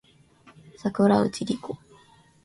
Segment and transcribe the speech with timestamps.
[0.79, 1.77] 桜内梨子